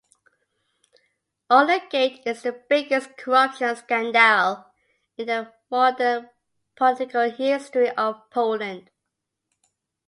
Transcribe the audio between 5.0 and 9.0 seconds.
in the modern political history of Poland.